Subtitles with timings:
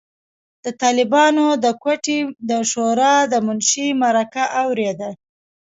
[0.63, 2.19] د طالبانو د کوټې
[2.49, 5.09] د شورای د منشي مرکه اورېده.